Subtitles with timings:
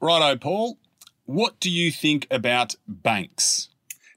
[0.00, 0.78] Righto, Paul.
[1.24, 3.68] What do you think about banks?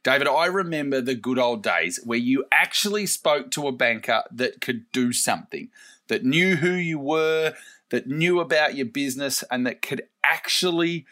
[0.04, 4.62] David, I remember the good old days where you actually spoke to a banker that
[4.62, 5.70] could do something,
[6.08, 7.54] that knew who you were,
[7.90, 11.06] that knew about your business, and that could actually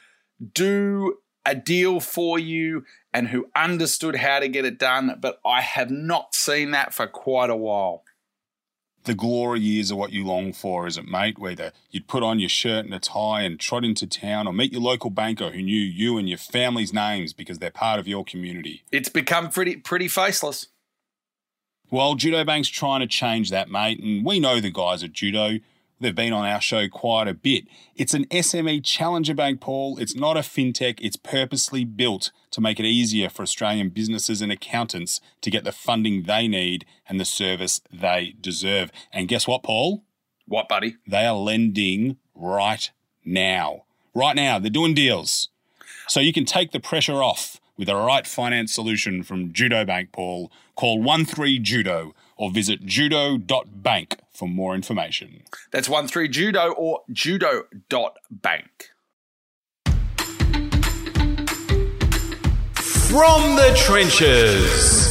[0.54, 5.18] do a deal for you and who understood how to get it done.
[5.20, 8.04] But I have not seen that for quite a while
[9.06, 11.40] the glory years are what you long for, is it, mate?
[11.40, 14.72] Whether you'd put on your shirt and a tie and trot into town or meet
[14.72, 18.24] your local banker who knew you and your family's names because they're part of your
[18.24, 18.84] community.
[18.92, 20.68] It's become pretty pretty faceless.
[21.92, 25.60] Well, Judo Bank's trying to change that, mate, and we know the guys at Judo.
[26.00, 27.66] They've been on our show quite a bit.
[27.96, 29.98] It's an SME challenger bank, Paul.
[29.98, 31.00] It's not a fintech.
[31.02, 35.74] It's purposely built to make it easier for Australian businesses and accountants to get the
[35.74, 38.92] funding they need and the service they deserve.
[39.12, 40.04] And guess what, Paul?
[40.48, 40.96] What, buddy?
[41.06, 42.90] They are lending right
[43.26, 43.84] now.
[44.16, 45.50] Right now, they're doing deals.
[46.08, 50.12] So you can take the pressure off with the right finance solution from Judo Bank,
[50.12, 50.52] Paul.
[50.76, 55.44] Call 13Judo or visit judo.bank for more information.
[55.72, 58.90] That's 13Judo or judo.bank.
[62.76, 65.10] From the trenches.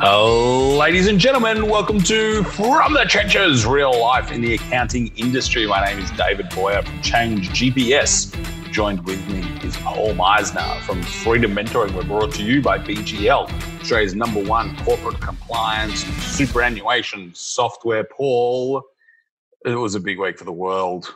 [0.00, 5.66] Uh, ladies and gentlemen, welcome to From the Trenches, real life in the accounting industry.
[5.66, 8.30] My name is David Boyar from Change GPS
[8.76, 11.94] joined with me is Paul Meissner from Freedom Mentoring.
[11.94, 18.04] We're brought to you by BGL, Australia's number one corporate compliance superannuation software.
[18.04, 18.82] Paul,
[19.64, 21.10] it was a big week for the world.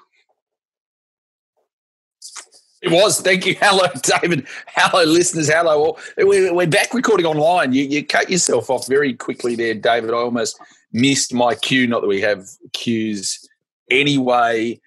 [2.81, 3.20] It was.
[3.20, 3.55] Thank you.
[3.61, 4.47] Hello, David.
[4.69, 5.50] Hello, listeners.
[5.50, 5.98] Hello.
[6.16, 7.75] We're back recording online.
[7.75, 10.12] You, you cut yourself off very quickly there, David.
[10.12, 10.58] I almost
[10.94, 11.86] missed my cue.
[11.86, 13.47] Not that we have cues
[13.91, 14.81] anyway.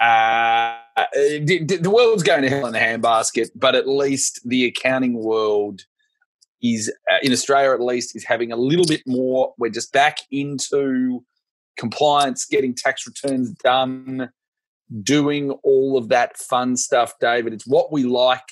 [0.00, 0.76] Uh,
[1.12, 5.82] the world's going to hell in a handbasket, but at least the accounting world
[6.62, 9.54] is, uh, in Australia at least, is having a little bit more.
[9.58, 11.24] We're just back into
[11.76, 14.30] compliance, getting tax returns done,
[15.02, 17.52] doing all of that fun stuff, David.
[17.52, 18.48] It's what we like,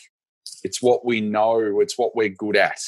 [0.64, 2.80] it's what we know, it's what we're good at.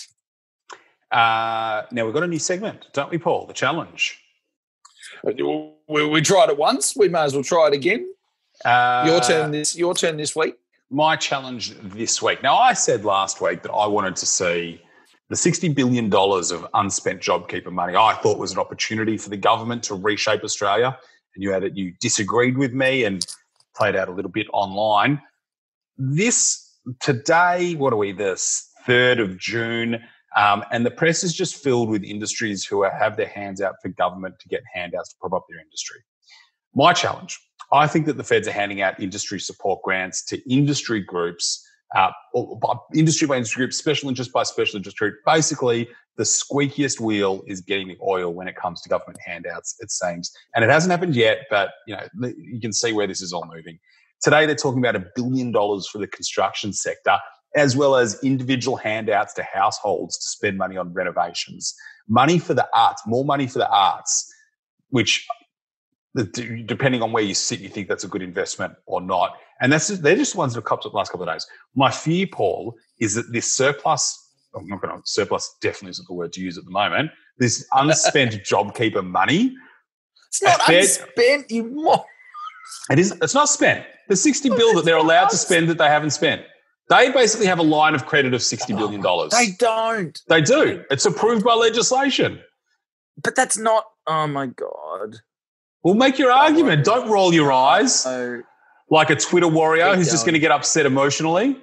[1.11, 3.47] Uh, now we've got a new segment, don't we, Paul?
[3.47, 4.19] The challenge.
[5.27, 5.33] Uh,
[5.89, 6.95] we, we tried it once.
[6.97, 8.07] We may as well try it again.
[8.65, 9.77] Uh, your turn this.
[9.77, 10.57] Your turn this week.
[10.91, 12.43] My challenge this week.
[12.43, 14.83] Now, I said last week that I wanted to see
[15.29, 17.95] the $60 billion of unspent JobKeeper money.
[17.95, 20.99] I thought was an opportunity for the government to reshape Australia.
[21.35, 23.25] And you had it, you disagreed with me and
[23.77, 25.23] played out a little bit online.
[25.97, 28.35] This today, what are we, the
[28.87, 30.03] 3rd of June?
[30.37, 33.89] Um, and the press is just filled with industries who have their hands out for
[33.91, 36.01] government to get handouts to prop up their industry.
[36.75, 37.39] My challenge
[37.73, 41.65] I think that the feds are handing out industry support grants to industry groups,
[41.95, 42.11] uh,
[42.95, 45.15] industry by industry groups, special interest by special interest group.
[45.25, 49.91] Basically, the squeakiest wheel is getting the oil when it comes to government handouts, it
[49.91, 50.33] seems.
[50.55, 53.49] And it hasn't happened yet, but you know you can see where this is all
[53.53, 53.79] moving.
[54.21, 57.17] Today, they're talking about a billion dollars for the construction sector,
[57.57, 61.75] as well as individual handouts to households to spend money on renovations.
[62.09, 64.31] Money for the arts, more money for the arts,
[64.91, 65.27] which
[66.15, 69.35] depending on where you sit, you think that's a good investment or not.
[69.61, 71.35] And that's just, they're just the ones that have come up the last couple of
[71.35, 71.47] days.
[71.75, 76.15] My fear, Paul, is that this surplus, I'm not going to, surplus definitely isn't the
[76.15, 79.55] word to use at the moment, this unspent JobKeeper money.
[80.29, 81.95] It's not unspent, you.
[82.91, 83.85] It is, it's not spent.
[84.09, 86.43] The 60 bill that they're allowed to spend that they haven't spent.
[86.89, 89.01] They basically have a line of credit of $60 billion.
[89.31, 90.21] They don't.
[90.29, 90.85] They do.
[90.91, 92.41] It's approved by legislation.
[93.23, 95.21] But that's not, oh my God.
[95.83, 96.85] Well, make your argument.
[96.85, 98.07] Don't roll your eyes
[98.91, 101.59] like a Twitter warrior who's just going to get upset emotionally.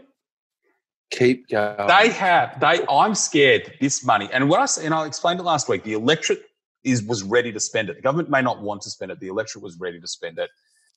[1.12, 1.88] Keep going.
[1.88, 2.60] They have.
[2.60, 2.86] They.
[2.90, 3.74] I'm scared.
[3.80, 5.84] This money, and what I and I explained it last week.
[5.84, 6.44] The electorate
[6.84, 7.96] is was ready to spend it.
[7.96, 9.20] The government may not want to spend it.
[9.20, 10.50] The electorate was ready to spend it.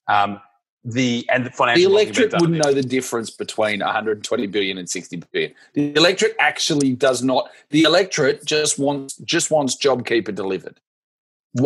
[0.07, 0.41] Um,
[0.83, 1.89] the and the financial.
[1.89, 5.53] The electorate wouldn't know the difference between 120 billion and 60 billion.
[5.75, 7.49] The electorate actually does not.
[7.69, 10.79] The electorate just wants just wants JobKeeper delivered.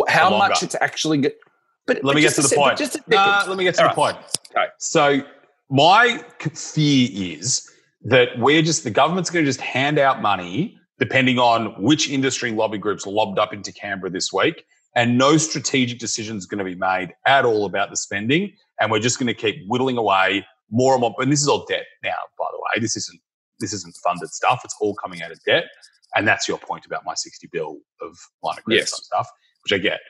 [0.08, 1.38] How much it's actually get,
[1.86, 2.78] but let me get to the point.
[2.78, 4.14] Just nah, let me get to All the right.
[4.14, 4.40] point.
[4.50, 4.66] Okay.
[4.78, 5.22] So
[5.70, 6.22] my
[6.54, 7.70] fear is
[8.02, 12.50] that we're just the government's going to just hand out money depending on which industry
[12.50, 16.64] lobby groups lobbed up into Canberra this week, and no strategic decision is going to
[16.64, 20.46] be made at all about the spending, and we're just going to keep whittling away
[20.70, 21.14] more and more.
[21.18, 22.80] And this is all debt now, by the way.
[22.80, 23.20] This isn't
[23.60, 24.60] this isn't funded stuff.
[24.64, 25.64] It's all coming out of debt,
[26.14, 29.04] and that's your point about my sixty bill of line of credit yes.
[29.04, 29.28] stuff,
[29.62, 30.00] which I get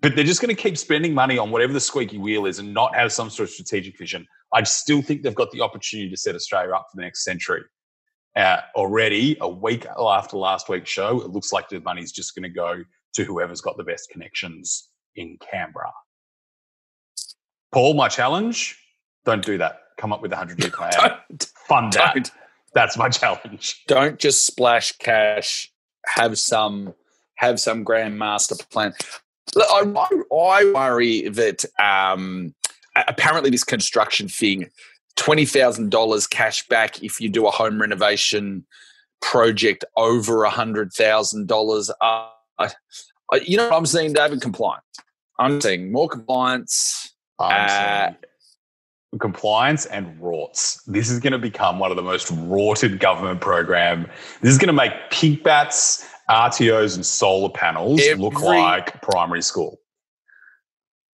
[0.00, 2.72] but they're just going to keep spending money on whatever the squeaky wheel is and
[2.72, 4.26] not have some sort of strategic vision.
[4.52, 7.62] I still think they've got the opportunity to set Australia up for the next century.
[8.34, 12.42] Uh, already, a week after last week's show, it looks like the money's just going
[12.42, 12.82] to go
[13.14, 15.92] to whoever's got the best connections in Canberra.
[17.72, 18.78] Paul, my challenge:
[19.24, 19.80] don't do that.
[19.96, 20.92] Come up with a hundred year plan.
[21.68, 22.14] Fund that.
[22.14, 22.30] Don't.
[22.74, 23.82] That's my challenge.
[23.86, 25.72] Don't just splash cash.
[26.06, 26.94] Have some.
[27.36, 28.94] Have some grand master plan.
[29.56, 29.84] I,
[30.32, 32.54] I worry that um,
[32.96, 34.66] apparently this construction thing,
[35.16, 38.66] twenty thousand dollars cash back if you do a home renovation
[39.22, 41.90] project over a hundred thousand dollars.
[42.00, 42.28] Uh,
[43.44, 44.40] you know what I'm saying, David?
[44.40, 44.84] Compliance.
[45.38, 47.14] I'm saying more compliance.
[47.38, 48.12] Uh,
[49.18, 50.80] compliance and rorts.
[50.86, 54.08] This is going to become one of the most rorted government program.
[54.40, 59.42] This is going to make pink bats, RTOs, and solar panels every, look like primary
[59.42, 59.80] school.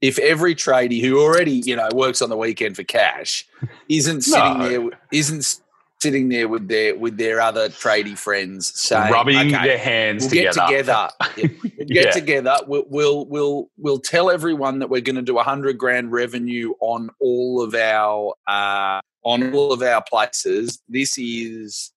[0.00, 3.46] If every tradie who already you know works on the weekend for cash
[3.88, 4.68] isn't sitting no.
[4.68, 5.60] there, isn't
[6.02, 10.30] sitting there with their with their other tradie friends saying, rubbing okay, their hands we'll
[10.30, 10.66] together.
[10.68, 11.08] Get together.
[11.78, 12.10] We'll get yeah.
[12.10, 12.56] together.
[12.66, 16.74] We'll, we'll we'll we'll tell everyone that we're going to do a hundred grand revenue
[16.80, 20.80] on all of our uh, on all of our places.
[20.88, 21.92] This is,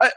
[0.00, 0.08] uh,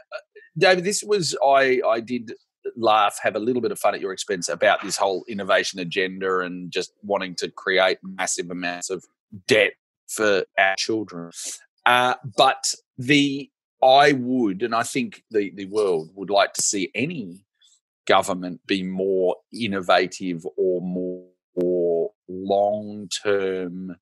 [0.56, 0.84] David.
[0.84, 2.32] This was I I did
[2.76, 6.40] laugh, have a little bit of fun at your expense about this whole innovation agenda
[6.40, 9.04] and just wanting to create massive amounts of
[9.46, 9.72] debt
[10.08, 11.30] for our children.
[11.86, 13.50] Uh, but the
[13.82, 17.44] I would, and I think the, the world would like to see any
[18.06, 21.24] government be more innovative or more,
[22.26, 23.94] long term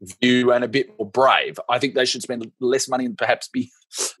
[0.00, 1.58] view and a bit more brave.
[1.68, 3.70] I think they should spend less money and perhaps be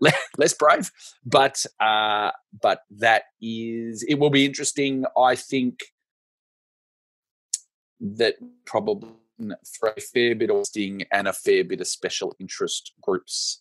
[0.36, 0.90] less brave.
[1.24, 2.30] But uh,
[2.60, 5.04] but that is it will be interesting.
[5.16, 5.80] I think
[8.00, 9.10] that probably
[9.78, 13.60] for a fair bit of sting and a fair bit of special interest groups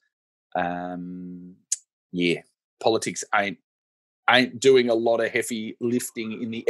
[0.57, 1.55] um,
[2.11, 2.41] yeah,
[2.81, 3.59] politics ain't
[4.29, 6.67] ain't doing a lot of heavy lifting in the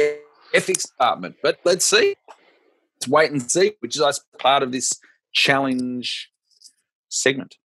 [0.54, 1.36] ethics department.
[1.42, 2.14] But let's see.
[2.28, 4.92] Let's wait and see, which is part of this
[5.38, 6.30] challenge
[7.08, 7.56] segment.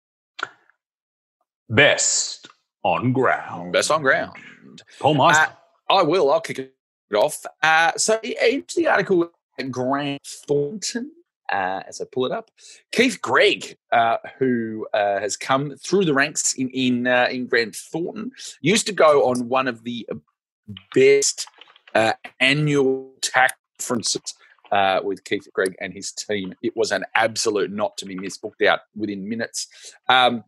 [1.69, 2.47] Best
[2.85, 3.73] on ground.
[3.73, 4.37] Best on ground.
[5.01, 5.49] Paul Meissner.
[5.89, 6.31] Uh, I will.
[6.31, 6.75] I'll kick it
[7.15, 7.45] off.
[7.63, 9.31] Uh, so, into the article
[9.71, 11.13] Grant Thornton
[11.51, 12.51] uh, as I pull it up.
[12.93, 17.75] Keith Gregg, uh, who uh, has come through the ranks in in, uh, in Grant
[17.75, 20.07] Thornton, used to go on one of the
[20.95, 21.47] best
[21.95, 24.35] uh, annual tax conferences
[24.73, 26.55] uh, with Keith Gregg and his team.
[26.63, 29.69] It was an absolute not to be missed, booked out within minutes.
[30.09, 30.45] Um,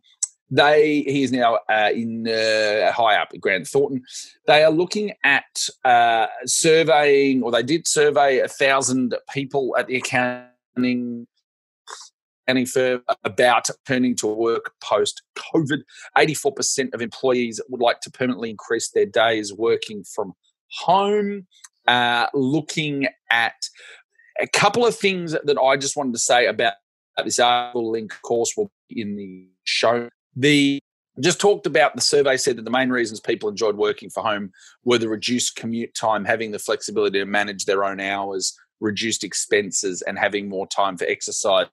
[0.51, 4.03] they he is now uh, in uh, high up at Grant Thornton.
[4.45, 9.97] They are looking at uh, surveying, or they did survey a thousand people at the
[9.97, 11.27] accounting
[12.45, 15.81] planning for about turning to work post COVID.
[16.17, 20.33] 84% of employees would like to permanently increase their days working from
[20.79, 21.47] home.
[21.87, 23.69] Uh, looking at
[24.39, 26.73] a couple of things that I just wanted to say about
[27.23, 30.09] this article link, course, will be in the show.
[30.35, 30.79] The
[31.21, 34.51] just talked about the survey said that the main reasons people enjoyed working for home
[34.83, 40.01] were the reduced commute time, having the flexibility to manage their own hours, reduced expenses
[40.01, 41.67] and having more time for exercise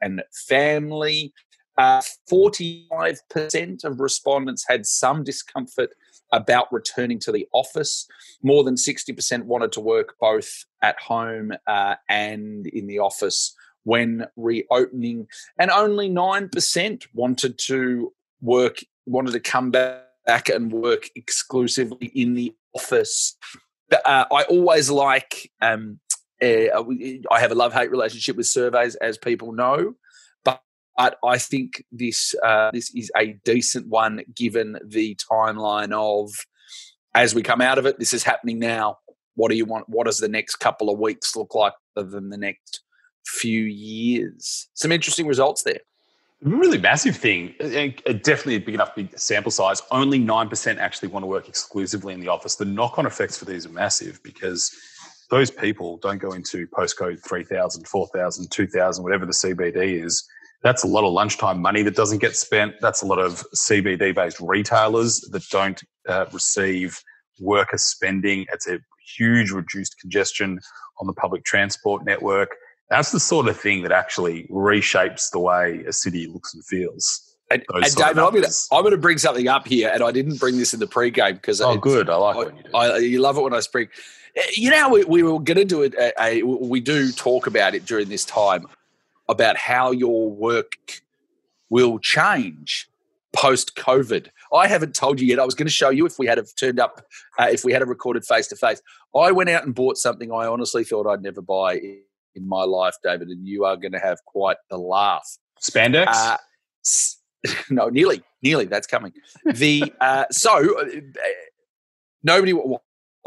[0.00, 1.32] and family.
[1.78, 5.90] Uh, 45% of respondents had some discomfort
[6.32, 8.06] about returning to the office.
[8.42, 14.26] More than 60% wanted to work both at home uh, and in the office when
[14.36, 15.28] reopening.
[15.58, 22.54] And only 9% wanted to work, wanted to come back and work exclusively in the
[22.74, 23.36] office.
[23.92, 26.00] Uh, I always like um,
[26.42, 26.82] uh,
[27.30, 29.94] I have a love hate relationship with surveys, as people know,
[30.96, 36.30] but, I think this uh, this is a decent one given the timeline of
[37.14, 37.98] as we come out of it.
[37.98, 38.98] This is happening now.
[39.34, 39.88] What do you want?
[39.88, 42.80] What does the next couple of weeks look like, other than the next
[43.26, 44.68] few years?
[44.74, 45.80] Some interesting results there.
[46.42, 47.54] Really massive thing.
[47.60, 49.80] Definitely a big enough big sample size.
[49.92, 52.56] Only 9% actually want to work exclusively in the office.
[52.56, 54.76] The knock on effects for these are massive because
[55.30, 60.28] those people don't go into postcode 3000, 4000, 2000, whatever the CBD is.
[60.62, 62.74] That's a lot of lunchtime money that doesn't get spent.
[62.80, 67.00] That's a lot of CBD based retailers that don't uh, receive
[67.40, 68.46] worker spending.
[68.52, 68.78] It's a
[69.16, 70.60] huge reduced congestion
[71.00, 72.54] on the public transport network.
[72.90, 77.28] That's the sort of thing that actually reshapes the way a city looks and feels.
[77.50, 80.10] And, and David, I'm going, to, I'm going to bring something up here, and I
[80.10, 82.70] didn't bring this in the pre-game because oh, good, I like I, when you do.
[82.74, 83.88] I, you love it when I spring
[84.36, 85.94] eh, You know, we, we were going to do it.
[85.94, 88.66] A, a, we do talk about it during this time
[89.28, 90.72] about how your work
[91.70, 92.88] will change
[93.32, 94.28] post COVID.
[94.52, 95.38] I haven't told you yet.
[95.38, 97.04] I was going to show you if we had have turned up,
[97.38, 98.80] uh, if we had a recorded face to face.
[99.16, 102.02] I went out and bought something I honestly thought I'd never buy in,
[102.34, 105.26] in my life, David, and you are going to have quite the laugh.
[105.60, 106.06] Spandex?
[106.08, 106.36] Uh,
[107.70, 108.66] no, nearly, nearly.
[108.66, 109.12] That's coming.
[109.44, 110.84] The uh, so uh,
[112.22, 112.52] nobody.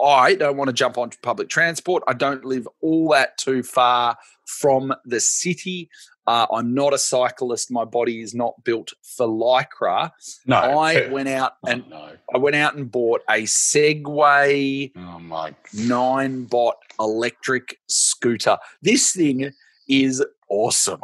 [0.02, 2.04] I don't want to jump onto public transport.
[2.08, 5.90] I don't live all that too far from the city.
[6.28, 7.72] Uh, I'm not a cyclist.
[7.72, 10.12] My body is not built for lycra.
[10.46, 12.12] No, I went out oh, and oh, no.
[12.34, 18.58] I went out and bought a Segway oh my Ninebot electric scooter.
[18.82, 19.52] This thing
[19.88, 21.02] is awesome.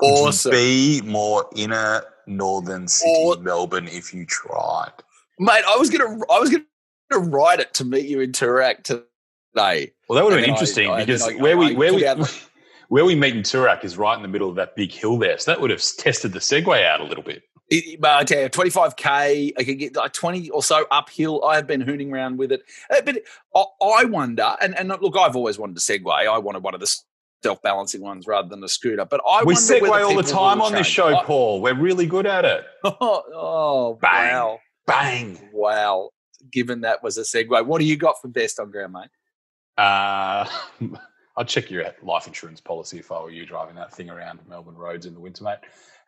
[0.00, 0.52] Awesome.
[0.52, 4.92] be more inner northern city or, Melbourne if you tried,
[5.38, 5.64] mate.
[5.68, 9.92] I was gonna I was gonna ride it to meet you in Toorak today.
[10.08, 12.04] Well, that would have been interesting I, because I, where we where we
[12.88, 15.38] where we meet in Toorak is right in the middle of that big hill there.
[15.38, 17.42] So that would have tested the Segway out a little bit.
[18.00, 21.44] but I tell you, 25k, I could get like 20 or so uphill.
[21.44, 22.62] I have been hooning around with it.
[22.90, 23.22] Uh, but
[23.54, 26.26] I wonder, and, and look, I've always wanted a Segway.
[26.26, 26.90] I wanted one of the
[27.42, 29.04] self-balancing ones rather than a scooter.
[29.04, 31.60] But I we Segway all the time on this show, I, Paul.
[31.60, 32.64] We're really good at it.
[32.84, 34.60] oh, oh wow.
[34.88, 36.10] Bang, wow!
[36.50, 39.10] Given that was a segue, what do you got for best on ground, mate?
[39.76, 40.48] Uh,
[41.36, 44.74] I'd check your life insurance policy if I were you driving that thing around Melbourne
[44.74, 45.58] roads in the winter, mate.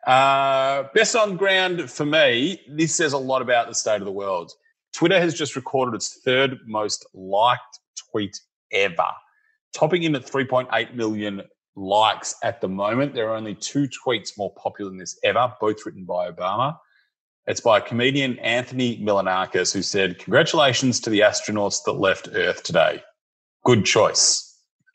[0.05, 4.11] Uh, best on ground for me, this says a lot about the state of the
[4.11, 4.51] world.
[4.93, 7.79] Twitter has just recorded its third most liked
[8.11, 8.37] tweet
[8.73, 9.07] ever,
[9.73, 11.41] topping in at 3.8 million
[11.75, 13.13] likes at the moment.
[13.13, 16.77] There are only two tweets more popular than this ever, both written by Obama.
[17.47, 23.01] It's by comedian Anthony Milonakis, who said, Congratulations to the astronauts that left Earth today.
[23.63, 24.51] Good choice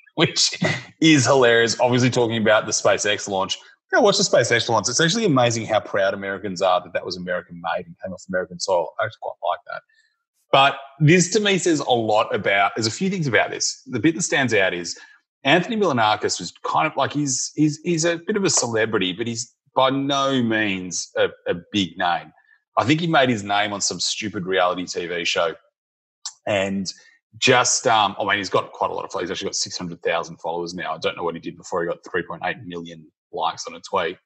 [0.16, 0.58] which
[1.00, 1.78] is hilarious.
[1.78, 3.58] Obviously, talking about the SpaceX launch.
[3.92, 4.88] Yeah, watch the SpaceX launch.
[4.88, 8.24] It's actually amazing how proud Americans are that that was American made and came off
[8.28, 8.94] American soil.
[8.98, 9.82] I actually quite like that.
[10.50, 12.72] But this to me says a lot about.
[12.74, 13.82] There's a few things about this.
[13.86, 14.98] The bit that stands out is
[15.44, 19.26] Anthony Milonakis was kind of like he's he's he's a bit of a celebrity, but
[19.26, 22.32] he's by no means a, a big name.
[22.76, 25.54] I think he made his name on some stupid reality TV show,
[26.46, 26.92] and
[27.38, 29.28] just um, I mean, he's got quite a lot of followers.
[29.28, 30.94] He's actually got six hundred thousand followers now.
[30.94, 33.74] I don't know what he did before he got three point eight million likes on
[33.74, 34.18] a tweet.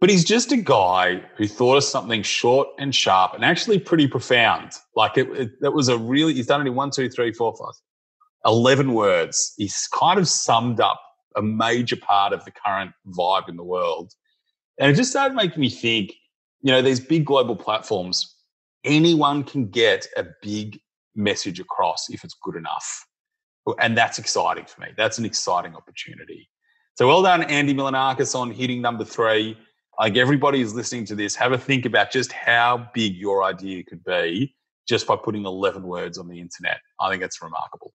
[0.00, 4.08] But he's just a guy who thought of something short and sharp and actually pretty
[4.08, 4.72] profound.
[4.96, 7.54] Like it, it that was a really he's done it in one, two, three, four,
[7.54, 7.74] five,
[8.46, 9.52] eleven words.
[9.58, 11.00] He's kind of summed up
[11.36, 14.12] a major part of the current vibe in the world.
[14.78, 16.14] And it just started making me think,
[16.62, 18.36] you know, these big global platforms,
[18.84, 20.78] anyone can get a big
[21.14, 23.06] message across if it's good enough.
[23.78, 24.88] And that's exciting for me.
[24.96, 26.48] That's an exciting opportunity.
[26.94, 29.56] So well done, Andy Milonakis, on hitting number three.
[29.98, 33.84] Like everybody is listening to this, have a think about just how big your idea
[33.84, 34.54] could be
[34.88, 36.78] just by putting 11 words on the internet.
[37.00, 37.92] I think it's remarkable.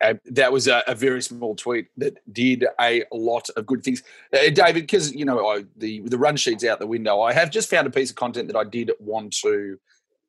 [0.00, 4.02] Uh, that was a, a, very small tweet that did a lot of good things,
[4.32, 4.74] uh, David.
[4.74, 7.20] Because you know I, the the run sheet's out the window.
[7.20, 9.78] I have just found a piece of content that I did want to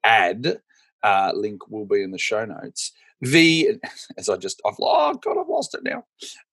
[0.04, 0.60] add
[1.04, 2.92] uh, link will be in the show notes.
[3.22, 3.80] The
[4.18, 6.06] as I just I've oh god I've lost it now.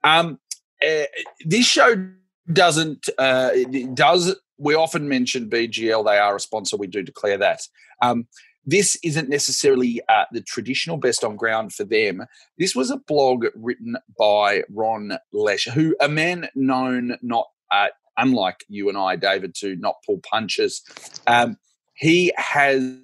[0.05, 0.39] Um,
[0.83, 1.05] uh,
[1.45, 2.09] this show
[2.53, 3.51] doesn't uh,
[3.95, 7.63] does we often mention BGL they are a sponsor we do declare that.
[8.01, 8.27] Um,
[8.69, 12.27] this isn't necessarily uh, the traditional best on ground for them.
[12.59, 18.65] This was a blog written by Ron Lesh, who a man known not uh, unlike
[18.69, 20.83] you and I, David, to not pull punches.
[21.27, 21.57] Um,
[21.95, 22.99] he has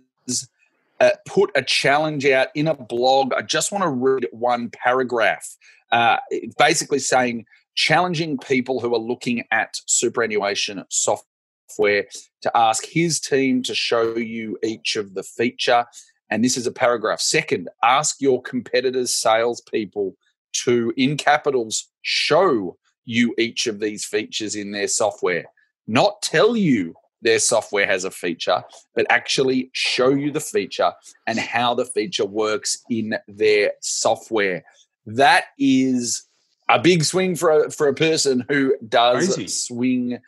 [1.01, 3.33] uh, put a challenge out in a blog.
[3.33, 5.57] I just want to read one paragraph.
[5.91, 6.19] Uh,
[6.59, 11.34] basically saying challenging people who are looking at superannuation software
[11.77, 15.85] to ask his team to show you each of the feature.
[16.31, 17.21] And this is a paragraph.
[17.21, 20.17] Second, ask your competitors' salespeople
[20.65, 25.45] to, in capitals, show you each of these features in their software,
[25.87, 28.63] not tell you their software has a feature,
[28.95, 30.93] but actually show you the feature
[31.27, 34.63] and how the feature works in their software.
[35.07, 36.25] That is
[36.69, 39.49] a big swing for a, for a person who does crazy.
[39.49, 40.19] swing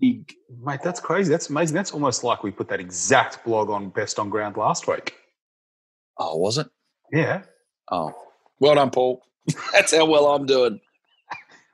[0.00, 0.34] big.
[0.62, 1.30] Mate, that's crazy.
[1.30, 1.74] That's amazing.
[1.76, 5.14] That's almost like we put that exact blog on Best on Ground last week.
[6.18, 6.68] Oh, was it?
[7.12, 7.42] Yeah.
[7.90, 8.12] Oh,
[8.60, 9.22] well done, Paul.
[9.72, 10.80] that's how well I'm doing.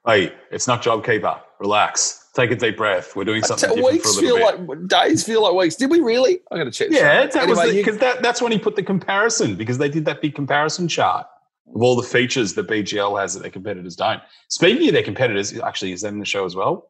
[0.07, 1.41] Hey, it's not JobKeeper.
[1.61, 2.29] Relax.
[2.35, 3.15] Take a deep breath.
[3.17, 4.61] We're doing uh, something T- different weeks feel bit.
[4.69, 5.75] like days feel like weeks.
[5.75, 6.41] Did we really?
[6.51, 6.89] I'm going to check.
[6.91, 10.05] yeah, that Anyway, was because that, that's when he put the comparison because they did
[10.05, 11.27] that big comparison chart
[11.75, 14.23] of all the features that BGL has that their competitors don't.
[14.49, 16.89] Speaking of their competitors, actually, is that in the show as well?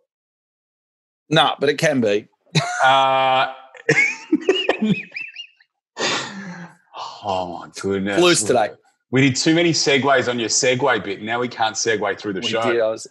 [1.30, 2.26] Nah, but it can be.
[2.84, 3.52] Uh,
[7.24, 8.18] oh my goodness!
[8.20, 8.70] Blues today.
[9.10, 11.22] We did too many segues on your segue bit.
[11.22, 12.62] Now we can't segue through the We show.
[12.72, 12.80] did.
[12.80, 13.06] I was-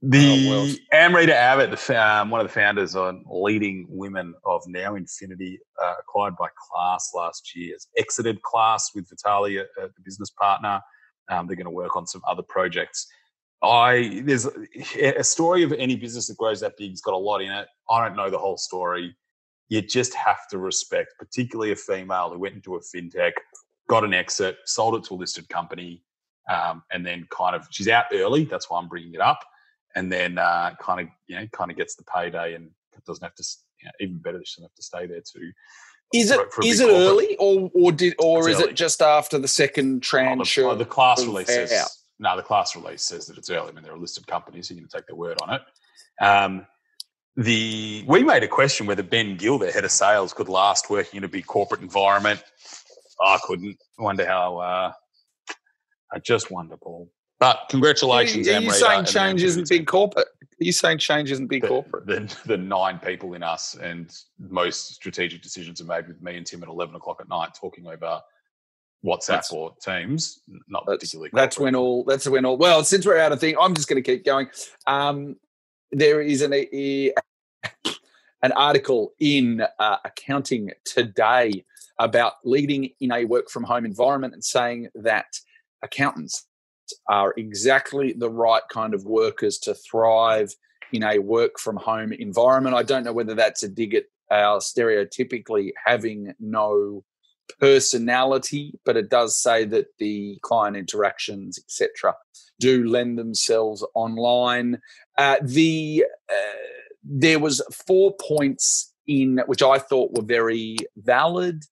[0.00, 0.74] The Oh, well.
[0.92, 5.94] Amrita Abbott, the, um, one of the founders on leading women of Now Infinity, uh,
[5.98, 10.80] acquired by Class last year, has exited Class with Vitaly, uh, the business partner.
[11.28, 13.06] Um, they're going to work on some other projects.
[13.62, 14.46] I there's
[14.96, 17.66] a story of any business that grows that big's got a lot in it.
[17.90, 19.16] I don't know the whole story.
[19.68, 23.32] You just have to respect, particularly a female who went into a fintech,
[23.88, 26.02] got an exit, sold it to a listed company,
[26.48, 28.44] um, and then kind of she's out early.
[28.44, 29.40] That's why I'm bringing it up
[29.94, 32.70] and then uh, kind of you know kind of gets the payday and
[33.06, 33.44] doesn't have to
[33.80, 35.50] you know, even better she doesn't have to stay there too.
[36.14, 37.06] Is it is it corporate.
[37.06, 38.70] early or or did or It's is early.
[38.70, 40.54] it just after the second Oh, tranche?
[40.56, 41.34] the, oh, the class of
[42.20, 42.36] release fair says out?
[42.36, 42.36] no.
[42.36, 43.68] The class release says that it's early.
[43.68, 45.62] I mean, they're a listed company, so you're going to take their word on it.
[46.24, 46.66] Um,
[47.36, 51.18] the we made a question whether Ben Gill, their head of sales, could last working
[51.18, 52.42] in a big corporate environment.
[53.20, 53.78] I couldn't.
[53.98, 54.58] I wonder how.
[54.58, 54.92] Uh,
[56.12, 57.10] I just wonder, Paul.
[57.40, 60.26] But congratulations, Are you Amrita saying change isn't big corporate?
[60.26, 62.06] Are you saying change isn't big the, corporate?
[62.06, 66.46] the, the nine people in us and most strategic decisions are made with me and
[66.46, 68.20] Tim at 11 o'clock at night talking over
[69.04, 71.30] WhatsApp That's- or Teams, not That's, particularly.
[71.32, 71.74] that's corporate.
[71.74, 72.04] when all.
[72.04, 72.56] That's when all.
[72.56, 74.48] Well, since we're out of thing, I'm just going to keep going.
[74.86, 75.36] Um,
[75.92, 77.12] there is an a,
[78.42, 81.64] an article in uh, Accounting Today
[81.98, 85.26] about leading in a work from home environment and saying that
[85.82, 86.46] accountants
[87.08, 90.54] are exactly the right kind of workers to thrive
[90.92, 92.74] in a work from home environment.
[92.74, 97.04] I don't know whether that's a dig at our stereotypically having no
[97.60, 102.14] personality, but it does say that the client interactions, etc.,
[102.60, 104.80] do lend themselves online.
[105.16, 106.56] Uh, the uh,
[107.04, 111.64] there was four points in which I thought were very valid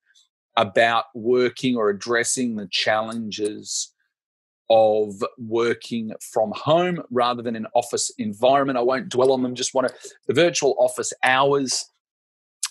[0.56, 3.92] about working or addressing the challenges
[4.70, 8.78] of working from home rather than an office environment.
[8.78, 9.54] I won't dwell on them.
[9.54, 9.94] Just want to
[10.26, 11.84] the virtual office hours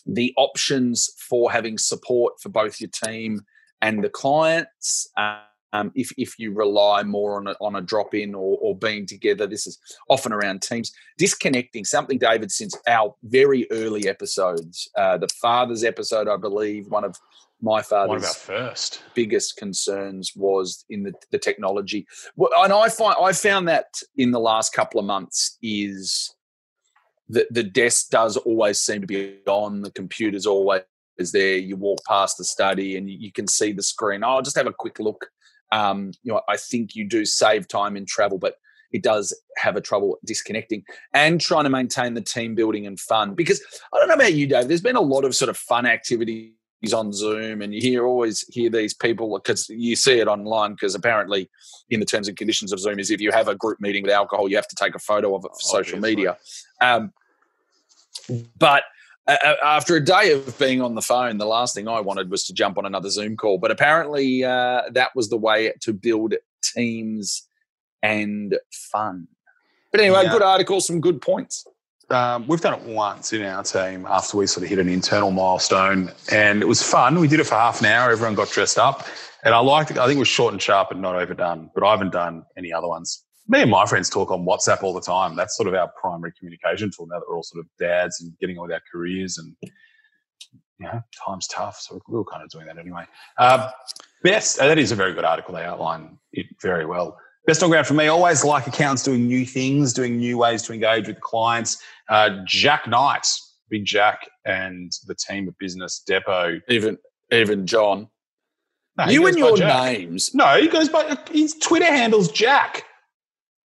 [0.05, 3.41] the options for having support for both your team
[3.81, 5.09] and the clients.
[5.17, 9.05] Um, if, if you rely more on a, on a drop in or, or being
[9.05, 9.77] together, this is
[10.09, 10.91] often around teams.
[11.17, 17.03] Disconnecting, something, David, since our very early episodes, uh, the father's episode, I believe, one
[17.03, 17.17] of
[17.61, 19.01] my father's One of our first.
[19.15, 22.05] biggest concerns was in the, the technology.
[22.35, 23.87] Well, and I find I found that
[24.17, 26.34] in the last couple of months is
[27.29, 30.81] that the desk does always seem to be on, the computer's always
[31.31, 31.57] there.
[31.57, 34.23] You walk past the study and you, you can see the screen.
[34.23, 35.29] Oh, I'll just have a quick look.
[35.71, 38.55] Um, you know, I think you do save time in travel, but
[38.91, 40.83] it does have a trouble disconnecting
[41.13, 43.33] and trying to maintain the team building and fun.
[43.33, 43.61] Because
[43.93, 44.67] I don't know about you, Dave.
[44.67, 46.53] There's been a lot of sort of fun activities
[46.93, 50.71] on Zoom, and you hear always hear these people because you see it online.
[50.73, 51.49] Because apparently,
[51.89, 54.11] in the terms and conditions of Zoom, is if you have a group meeting with
[54.11, 56.15] alcohol, you have to take a photo of it for social Obviously.
[56.15, 56.37] media.
[56.81, 57.13] Um,
[58.57, 58.83] but
[59.27, 62.29] uh, uh, after a day of being on the phone, the last thing I wanted
[62.29, 63.57] was to jump on another Zoom call.
[63.57, 67.47] But apparently, uh, that was the way to build teams
[68.03, 69.27] and fun.
[69.91, 70.31] But anyway, Yeah.
[70.33, 71.65] good article, some good points.
[72.09, 75.31] Um, we've done it once in our team after we sort of hit an internal
[75.31, 77.19] milestone, and it was fun.
[77.19, 78.11] We did it for half an hour.
[78.11, 79.07] Everyone got dressed up,
[79.43, 79.97] and I liked it.
[79.97, 81.71] I think it was short and sharp and not overdone.
[81.73, 83.23] But I haven't done any other ones.
[83.47, 85.35] Me and my friends talk on WhatsApp all the time.
[85.35, 88.37] That's sort of our primary communication tool now that we're all sort of dads and
[88.39, 89.55] getting on with our careers, and
[90.79, 93.05] you know, time's tough, so we were kind of doing that anyway.
[93.37, 93.69] Uh,
[94.23, 94.57] best.
[94.57, 95.55] that is a very good article.
[95.55, 97.17] They outline it very well.
[97.47, 98.07] Best on ground for me.
[98.07, 101.77] Always like accountants doing new things, doing new ways to engage with clients.
[102.09, 103.27] Uh, Jack Knight,
[103.69, 106.59] Big Jack, and the team of Business Depot.
[106.69, 106.97] Even
[107.31, 108.07] even John,
[108.97, 109.83] No, you and your Jack.
[109.83, 112.83] names, No, he goes by his Twitter handle's Jack.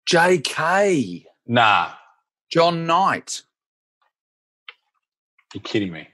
[0.07, 1.27] J.K.
[1.47, 1.91] Nah,
[2.51, 3.43] John Knight.
[5.55, 6.09] you're kidding me.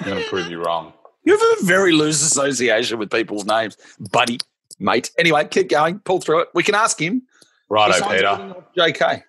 [0.00, 0.92] I'm going to prove you wrong.
[1.24, 3.76] You have a very loose association with people's names,
[4.12, 4.38] buddy,
[4.78, 5.10] mate.
[5.18, 5.98] Anyway, keep going.
[6.00, 6.48] Pull through it.
[6.54, 7.22] We can ask him.
[7.68, 8.54] Righto, Peter.
[8.76, 9.24] J.K.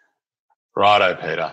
[0.77, 1.51] Righto, Peter.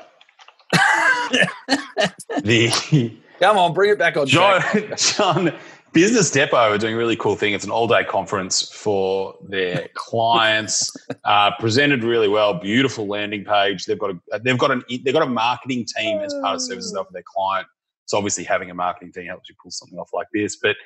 [2.43, 4.63] the Come on, bring it back on John.
[4.99, 5.55] John
[5.95, 7.55] Business Depot are doing a really cool thing.
[7.55, 10.95] It's an all day conference for their clients.
[11.25, 12.53] Uh, presented really well.
[12.53, 13.87] Beautiful landing page.
[13.87, 16.93] They've got a they've got an they've got a marketing team as part of services
[16.93, 17.67] for their client.
[18.05, 20.57] So obviously having a marketing team helps you pull something off like this.
[20.63, 20.77] But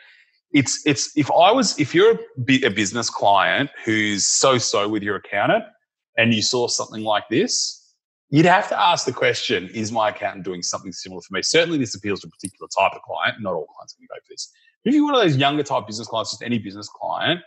[0.52, 5.02] it's it's if I was if you're a, a business client who's so so with
[5.02, 5.64] your accountant
[6.16, 7.77] and you saw something like this,
[8.30, 11.42] you'd have to ask the question: Is my accountant doing something similar for me?
[11.42, 13.36] Certainly, this appeals to a particular type of client.
[13.40, 14.52] Not all clients can go for this
[14.84, 17.40] if you're one of those younger type business clients, just any business client,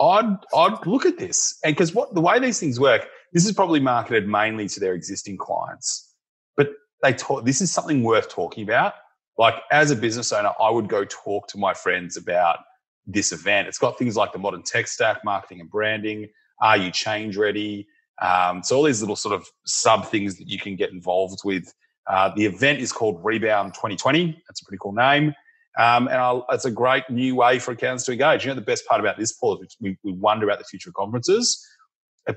[0.00, 1.58] I'd I'd look at this.
[1.64, 4.94] And because what the way these things work, this is probably marketed mainly to their
[4.94, 6.14] existing clients.
[6.56, 6.70] But
[7.02, 8.94] they talk this is something worth talking about.
[9.38, 12.58] Like as a business owner, I would go talk to my friends about
[13.06, 13.68] this event.
[13.68, 16.28] It's got things like the modern tech stack, marketing and branding.
[16.60, 17.86] Are you change ready?
[18.22, 21.74] Um, so all these little sort of sub things that you can get involved with.
[22.06, 24.42] Uh, the event is called Rebound 2020.
[24.48, 25.34] That's a pretty cool name.
[25.78, 28.44] Um, and I'll, it's a great new way for accountants to engage.
[28.44, 30.90] You know, the best part about this, Paul, is we, we wonder about the future
[30.90, 31.66] of conferences.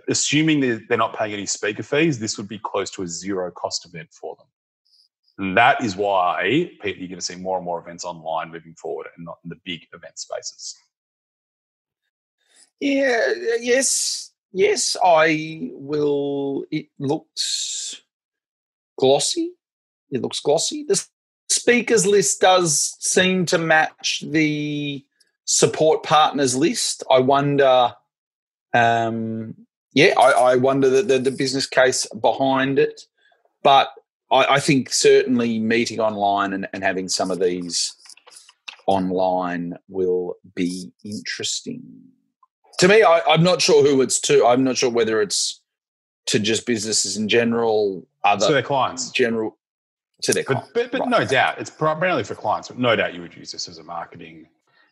[0.07, 3.85] Assuming they're, not paying any speaker fees, this would be close to a zero cost
[3.85, 4.47] event for them.
[5.37, 9.07] And that is why you're going to see more and more events online moving forward
[9.15, 10.75] and not in the big event spaces.
[12.79, 14.24] Yeah, yes,
[14.55, 16.63] yes, I will.
[16.71, 18.01] It looks
[18.97, 19.51] glossy.
[20.09, 20.85] It looks glossy.
[20.87, 21.05] The
[21.49, 25.05] speakers list does seem to match the
[25.43, 27.03] support partners list.
[27.11, 27.93] I wonder,
[28.73, 29.55] um,
[29.93, 33.01] yeah, I, I wonder the, the, the, business case behind it.
[33.61, 33.89] But
[34.31, 37.93] I, I think certainly meeting online and, and having some of these
[38.87, 41.83] online will be interesting.
[42.79, 44.45] To me, I, I'm not sure who it's to.
[44.45, 45.61] I'm not sure whether it's
[46.27, 49.57] to just businesses in general, other to their clients, general
[50.23, 52.67] to their but, but, but, no doubt, it's primarily for clients.
[52.67, 54.47] But no doubt, you would use this as a marketing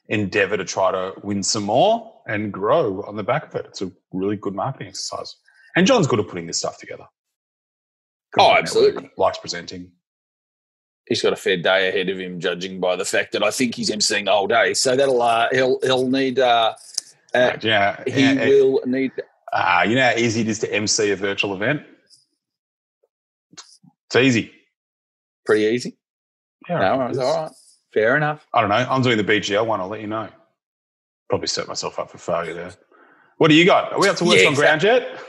[0.10, 3.66] endeavor to try to win some more and grow on the back of it.
[3.68, 5.36] It's a really good marketing exercise.
[5.76, 7.06] And John's good at putting this stuff together.
[8.34, 9.10] Good oh, absolutely.
[9.18, 9.92] Likes presenting.
[11.08, 13.76] He's got a fair day ahead of him, judging by the fact that I think
[13.76, 14.74] he's emceeing the whole day.
[14.74, 16.40] So that'll uh, he'll he'll need.
[16.40, 16.76] Uh,
[17.34, 19.12] uh, yeah, he yeah, will need.
[19.52, 21.84] Uh, you know how easy it is to MC a virtual event.
[24.08, 24.52] It's easy
[25.46, 25.98] pretty easy.
[26.70, 27.52] Yeah, no, all right.
[27.94, 28.48] Fair enough.
[28.54, 28.76] I don't know.
[28.76, 29.80] I'm doing the BGL one.
[29.80, 30.30] I'll let you know.
[31.30, 32.72] Probably set myself up for failure there.
[33.38, 33.94] What do you got?
[33.94, 35.20] Are we up to work yeah, on ground yet?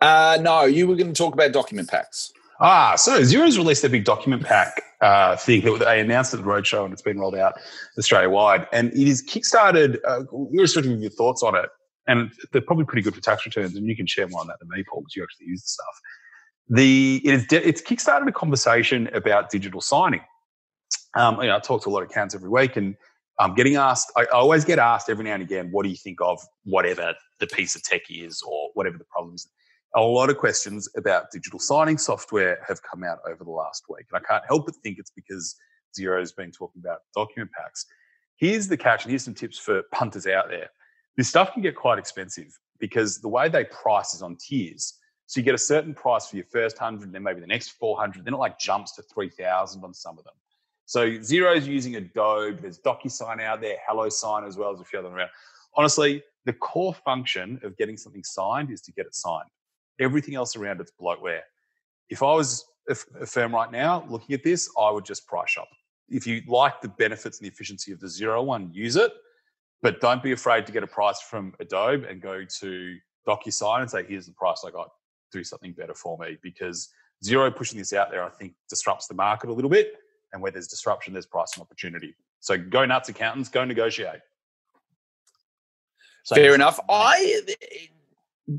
[0.00, 2.32] Uh, no, you were going to talk about document packs.
[2.60, 6.46] Ah, so Xero's released a big document pack uh, thing that they announced at the
[6.46, 7.54] roadshow and it's been rolled out
[7.98, 8.66] Australia wide.
[8.72, 9.98] And it is kickstarted.
[10.06, 11.68] Uh, sort of your thoughts on it.
[12.06, 13.74] And they're probably pretty good for tax returns.
[13.74, 15.68] And you can share more on that than me, Paul, because you actually use the
[15.68, 16.00] stuff
[16.68, 20.22] the it is it's kickstarted a conversation about digital signing.
[21.16, 22.96] Um, you know, I talk to a lot of accounts every week, and
[23.38, 24.10] I'm getting asked.
[24.16, 27.46] I always get asked every now and again, "What do you think of whatever the
[27.46, 29.48] piece of tech is, or whatever the problem is?"
[29.96, 34.04] A lot of questions about digital signing software have come out over the last week,
[34.12, 35.56] and I can't help but think it's because
[35.98, 37.86] Xero's been talking about document packs.
[38.36, 40.68] Here's the catch, and here's some tips for punters out there.
[41.16, 44.98] This stuff can get quite expensive because the way they price is on tiers.
[45.28, 48.22] So you get a certain price for your first hundred, then maybe the next 400.
[48.22, 50.34] Then it like jumps to 3,000 on some of them.
[50.84, 52.58] So Xero's using Adobe.
[52.60, 55.30] There's DocuSign out there, HelloSign as well as a few other around.
[55.74, 59.48] Honestly, the core function of getting something signed is to get it signed.
[60.00, 61.40] Everything else around it's bloatware.
[62.08, 62.94] If I was a
[63.26, 65.68] firm right now looking at this, I would just price shop.
[66.08, 69.12] If you like the benefits and the efficiency of the Xero one, use it.
[69.82, 73.90] But don't be afraid to get a price from Adobe and go to DocuSign and
[73.90, 74.90] say, here's the price I got
[75.32, 76.88] do something better for me because
[77.24, 79.94] Xero pushing this out there, I think, disrupts the market a little bit.
[80.32, 82.14] And where there's disruption, there's pricing opportunity.
[82.40, 84.20] So go nuts, accountants, go negotiate.
[86.24, 86.80] So Fair enough.
[86.88, 88.56] I eh,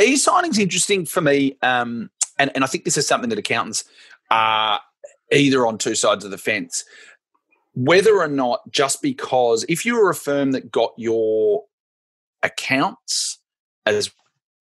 [0.00, 3.84] e signing's interesting for me, um, and and I think this is something that accountants
[4.30, 4.80] are
[5.32, 6.84] either on two sides of the fence.
[7.74, 11.64] Whether or not, just because if you were a firm that got your
[12.42, 13.38] accounts
[13.84, 14.10] as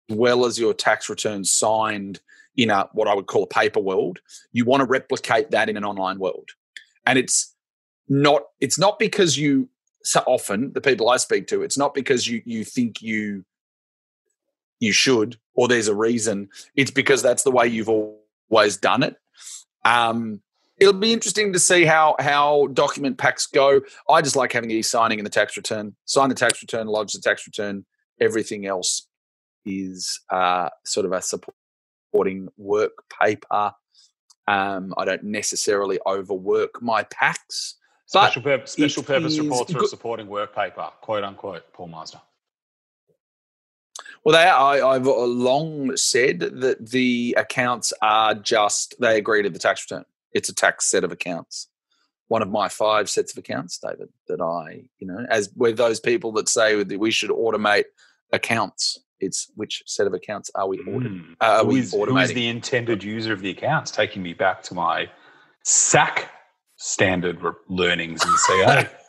[0.09, 2.19] well as your tax returns signed
[2.55, 4.19] in a what I would call a paper world,
[4.51, 6.49] you want to replicate that in an online world.
[7.05, 7.55] And it's
[8.07, 9.69] not it's not because you
[10.03, 13.45] so often the people I speak to, it's not because you you think you
[14.79, 16.49] you should or there's a reason.
[16.75, 19.17] It's because that's the way you've always done it.
[19.85, 20.41] Um,
[20.79, 23.81] it'll be interesting to see how how document packs go.
[24.09, 25.95] I just like having e-signing in the tax return.
[26.05, 27.85] Sign the tax return, lodge the tax return.
[28.19, 29.07] Everything else
[29.65, 33.73] is uh, sort of a supporting work paper.
[34.47, 37.75] Um, I don't necessarily overwork my packs.
[38.07, 42.21] Special, pur- special purpose reports are a supporting work paper, quote unquote, Paul Meissner.
[44.29, 49.57] Well, they I, I've long said that the accounts are just, they agree to the
[49.57, 50.05] tax return.
[50.33, 51.67] It's a tax set of accounts.
[52.27, 55.99] One of my five sets of accounts, David, that I, you know, as with those
[55.99, 57.85] people that say that we should automate
[58.31, 58.99] accounts.
[59.19, 61.35] It's which set of accounts are we, audit, mm.
[61.41, 62.09] are who we is, automating?
[62.09, 63.89] Who is the intended user of the accounts?
[63.89, 65.09] Taking me back to my
[65.63, 66.29] SAC
[66.77, 68.89] standard learnings in CA.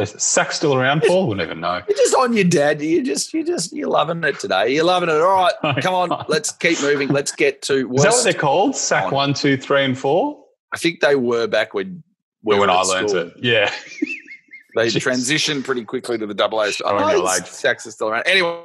[0.00, 1.26] Is Sack still around, Paul?
[1.26, 1.82] We'll never know.
[1.86, 2.80] You're just on your dad.
[2.80, 4.72] You just, you just, you're loving it today.
[4.72, 5.20] You're loving it.
[5.20, 7.08] All right, come on, let's keep moving.
[7.08, 7.84] Let's get to.
[7.84, 8.74] Worst Is that what they're called?
[8.74, 9.12] Sack on.
[9.12, 10.42] one, two, three, and four.
[10.72, 12.02] I think they were back when
[12.42, 13.34] we when I learned it.
[13.36, 13.70] Yeah.
[14.74, 15.06] they Jeez.
[15.06, 16.72] transitioned pretty quickly to the double A.
[16.84, 18.26] Oh, no, Sacks are still around.
[18.26, 18.62] Anyway,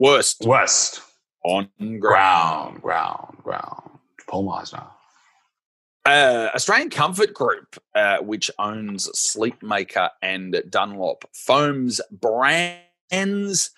[0.00, 0.42] worst.
[0.44, 1.02] Worst.
[1.44, 2.00] On ground.
[2.00, 3.98] Ground, ground, ground.
[4.26, 4.86] Paul Meissner.
[6.06, 13.70] Uh, Australian Comfort Group, uh, which owns Sleepmaker and Dunlop Foams brands,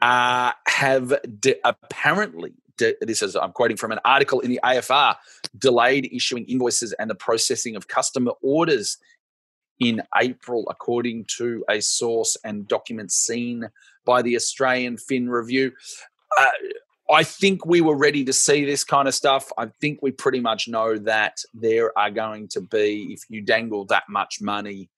[0.00, 5.16] uh, have de- apparently, de- this is, I'm quoting from an article in the AFR,
[5.58, 8.96] delayed issuing invoices and the processing of customer orders
[9.78, 13.68] in April, according to a source and documents seen
[14.06, 15.72] by the Australian Fin Review.
[17.10, 19.50] I think we were ready to see this kind of stuff.
[19.56, 23.86] I think we pretty much know that there are going to be, if you dangle
[23.86, 24.90] that much money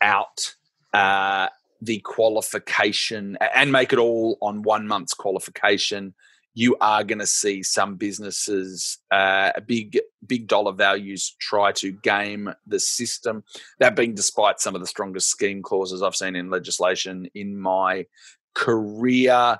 [0.00, 0.54] out,
[0.92, 1.48] uh,
[1.80, 6.14] the qualification and make it all on one month's qualification,
[6.54, 12.52] you are going to see some businesses, uh, big big dollar values, try to game
[12.66, 13.42] the system.
[13.80, 18.06] That being despite some of the strongest scheme clauses I've seen in legislation in my
[18.54, 19.58] career.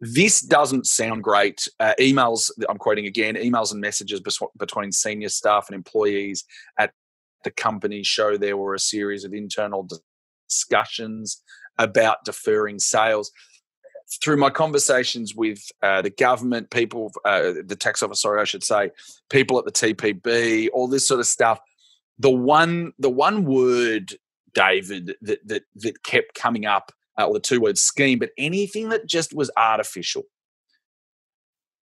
[0.00, 1.66] This doesn't sound great.
[1.80, 4.20] Uh, emails, I'm quoting again, emails and messages
[4.58, 6.44] between senior staff and employees
[6.78, 6.92] at
[7.44, 9.88] the company show there were a series of internal
[10.48, 11.42] discussions
[11.78, 13.30] about deferring sales.
[14.22, 18.62] Through my conversations with uh, the government, people, uh, the tax office, sorry, I should
[18.62, 18.90] say,
[19.30, 21.58] people at the TPB, all this sort of stuff,
[22.18, 24.14] the one, the one word,
[24.54, 28.88] David, that that that kept coming up uh, or the two word scheme, but anything
[28.90, 30.24] that just was artificial.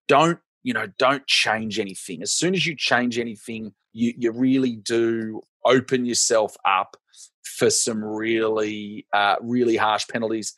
[0.07, 2.21] Don't, you know, don't change anything.
[2.21, 6.97] As soon as you change anything, you, you really do open yourself up
[7.43, 10.55] for some really, uh, really harsh penalties.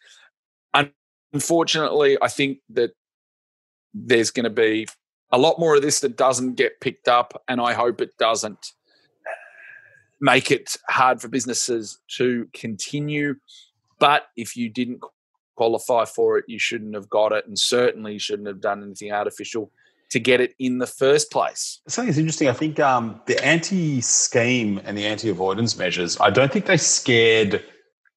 [1.33, 2.91] Unfortunately, I think that
[3.93, 4.87] there's going to be
[5.31, 8.73] a lot more of this that doesn't get picked up, and I hope it doesn't
[10.21, 13.35] make it hard for businesses to continue.
[13.99, 15.01] But if you didn't
[15.55, 19.71] qualify for it, you shouldn't have got it, and certainly shouldn't have done anything artificial
[20.09, 21.81] to get it in the first place.
[21.87, 22.47] Something that's interesting.
[22.47, 26.19] I think um, the anti-scheme and the anti-avoidance measures.
[26.19, 27.63] I don't think they scared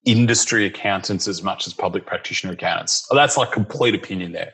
[0.05, 3.07] industry accountants as much as public practitioner accountants.
[3.11, 4.53] Oh, that's like complete opinion there.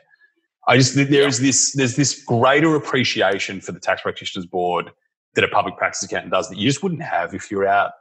[0.67, 4.91] I just there is this there's this greater appreciation for the tax practitioners board
[5.35, 7.91] that a public practice accountant does that you just wouldn't have if you're out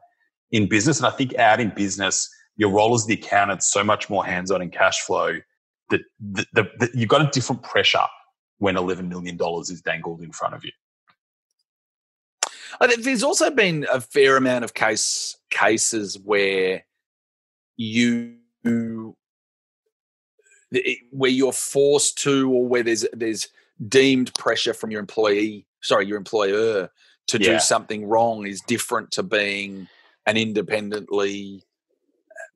[0.52, 0.98] in business.
[0.98, 4.62] And I think out in business, your role as the accountant so much more hands-on
[4.62, 5.38] in cash flow
[5.90, 8.06] that the, the, the, you've got a different pressure
[8.58, 10.70] when $11 million is dangled in front of you.
[12.98, 16.84] There's also been a fair amount of case cases where
[17.76, 18.36] you
[21.10, 23.48] where you're forced to, or where there's there's
[23.88, 26.90] deemed pressure from your employee, sorry, your employer
[27.28, 27.52] to yeah.
[27.52, 29.86] do something wrong is different to being
[30.26, 31.64] an independently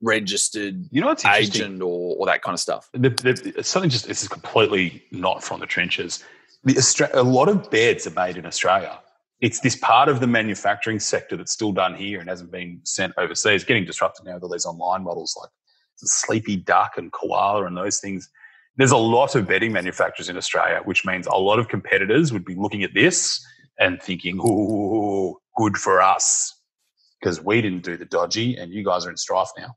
[0.01, 2.89] registered you know what's agent or, or that kind of stuff.
[2.93, 6.23] The, the, something just this is completely not from the trenches.
[6.63, 8.99] The a lot of beds are made in Australia.
[9.39, 13.13] It's this part of the manufacturing sector that's still done here and hasn't been sent
[13.17, 13.63] overseas.
[13.63, 15.49] Getting disrupted now with all these online models like
[15.97, 18.29] Sleeping Duck and Koala and those things.
[18.77, 22.45] There's a lot of bedding manufacturers in Australia, which means a lot of competitors would
[22.45, 23.43] be looking at this
[23.79, 26.53] and thinking, "Ooh, good for us,"
[27.19, 29.75] because we didn't do the dodgy, and you guys are in strife now.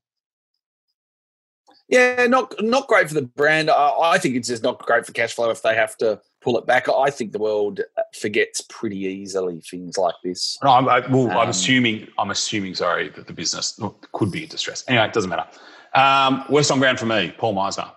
[1.90, 3.68] Yeah, not not great for the brand.
[3.68, 6.56] I, I, think it's just not great for cash flow if they have to pull
[6.56, 6.88] it back.
[6.88, 7.80] I think the world
[8.14, 10.56] forgets pretty easily things like this.
[10.62, 12.06] No, I'm, I, well, um, I'm assuming.
[12.16, 12.76] I'm assuming.
[12.76, 13.78] Sorry, that the business
[14.12, 14.84] could be in distress.
[14.86, 15.46] Anyway, it doesn't matter.
[15.94, 17.90] Um, worst on ground for me, Paul Meissner.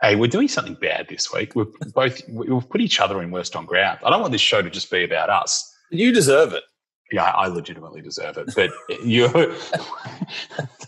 [0.00, 1.54] Hey, we're doing something bad this week.
[1.54, 3.98] We've both we've put each other in worst on ground.
[4.02, 5.74] I don't want this show to just be about us.
[5.90, 6.64] You deserve it
[7.12, 8.70] yeah, I legitimately deserve it, but
[9.04, 9.28] you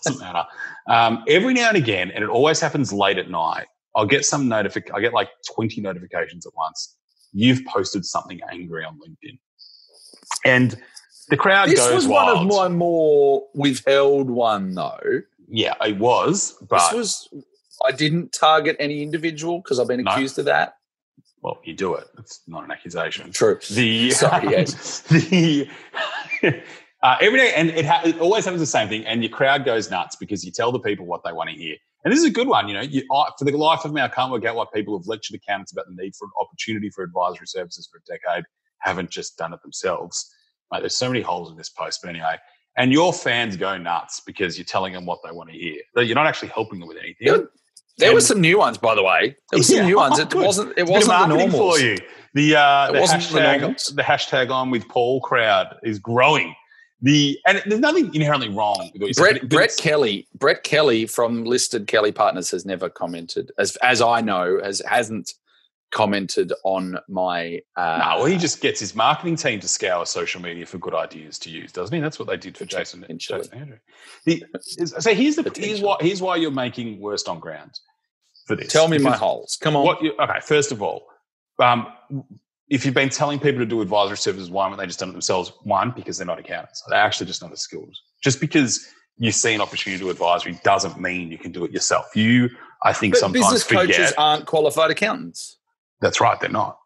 [0.04, 0.44] doesn't matter.
[0.88, 3.66] Um, every now and again, and it always happens late at night.
[3.96, 4.90] I'll get some notific.
[4.94, 6.96] I get like twenty notifications at once.
[7.32, 9.38] You've posted something angry on LinkedIn,
[10.44, 10.76] and
[11.28, 15.22] The crowd This goes was one of my more withheld one though.
[15.48, 16.96] yeah, it was, but this
[17.32, 17.44] was
[17.86, 20.12] I didn't target any individual because I've been No.
[20.12, 20.74] accused of that.
[21.42, 22.06] Well, you do it.
[22.18, 23.32] It's not an accusation.
[23.32, 23.58] True.
[23.70, 25.00] The Sorry, yes.
[25.02, 25.68] the
[27.02, 29.64] uh, every day, and it, ha- it always happens the same thing, and your crowd
[29.64, 31.76] goes nuts because you tell the people what they want to hear.
[32.04, 32.80] And this is a good one, you know.
[32.80, 35.36] You, I, for the life of me, I can't work out why people have lectured
[35.36, 38.44] accountants about the need for an opportunity for advisory services for a decade
[38.80, 40.30] haven't just done it themselves.
[40.72, 42.36] Mate, there's so many holes in this post, but anyway.
[42.76, 45.80] And your fans go nuts because you're telling them what they want to hear.
[45.94, 47.26] But You're not actually helping them with anything.
[48.00, 49.36] There were some new ones, by the way.
[49.50, 49.86] There were some Yeah.
[49.86, 50.18] new ones.
[50.18, 50.46] Oh, It good.
[50.46, 50.72] wasn't.
[50.78, 51.52] It wasn't the normals.
[51.54, 51.98] for you.
[52.34, 56.54] The uh, the wasn't the hashtag the hashtag on with Paul crowd is growing.
[57.02, 61.44] The and there's nothing inherently wrong with what Brett, but Brett Kelly, Brett Kelly from
[61.44, 65.32] listed Kelly Partners has never commented, as as I know, has hasn't
[65.90, 67.60] commented on my.
[67.76, 71.38] Uh, No, he just gets his marketing team to scour social media for good ideas
[71.40, 72.00] to use, doesn't he?
[72.00, 73.04] That's what they did for Jason.
[73.16, 73.78] Jason Andrew.
[74.24, 74.44] The,
[74.78, 77.72] is- so here's the here's why here's why you're making worst on ground
[78.46, 78.72] for this.
[78.72, 79.58] tell me my holes.
[79.60, 79.84] Come on.
[79.84, 81.06] What you, okay, first of all,
[81.60, 81.86] um,
[82.68, 85.12] if you've been telling people to do advisory services, why haven't they just done it
[85.12, 85.52] themselves?
[85.64, 86.82] One, because they're not accountants.
[86.88, 87.94] They're actually just not as skilled.
[88.22, 88.86] Just because
[89.18, 92.06] you see an opportunity to do advisory doesn't mean you can do it yourself.
[92.14, 92.48] You,
[92.84, 93.86] I think, But sometimes business forget.
[93.88, 95.58] coaches aren't qualified accountants.
[96.00, 96.78] That's right, they're not.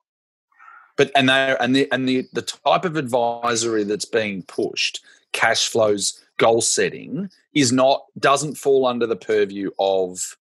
[0.96, 5.68] But and they and the and the the type of advisory that's being pushed, cash
[5.68, 10.36] flows, goal setting, is not doesn't fall under the purview of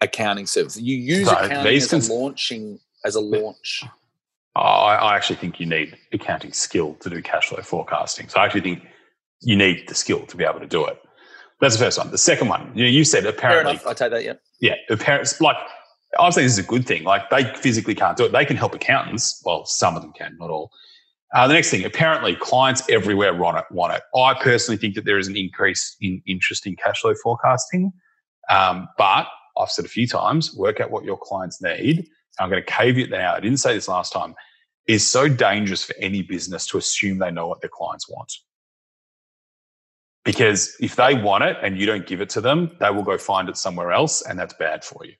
[0.00, 0.82] accounting services.
[0.82, 3.84] You use So accounting as cons- a launching as a launch.
[4.56, 8.28] I, I actually think you need accounting skill to do cash flow forecasting.
[8.28, 8.82] So I actually think
[9.40, 11.00] you need the skill to be able to do it.
[11.60, 12.10] That's the first one.
[12.10, 13.86] The second one, you, know, you said Fair apparently enough.
[13.86, 14.24] I take that.
[14.24, 14.34] Yeah.
[14.60, 15.56] yeah, the parents like
[16.18, 17.04] Saying this is a good thing.
[17.04, 18.32] Like they physically can't do it.
[18.32, 19.42] They can help accountants.
[19.44, 20.72] Well, some of them can, not all.
[21.32, 23.64] Uh, the next thing, apparently, clients everywhere want it.
[23.70, 24.02] Want it.
[24.16, 27.92] I personally think that there is an increase in interest in cash flow forecasting,
[28.48, 32.08] um, but I've said a few times, work out what your clients need.
[32.38, 33.36] I'm going to caveat that out.
[33.36, 34.34] I didn't say this last time.
[34.86, 38.32] Is so dangerous for any business to assume they know what their clients want.
[40.24, 43.16] Because if they want it and you don't give it to them, they will go
[43.16, 45.12] find it somewhere else, and that's bad for you.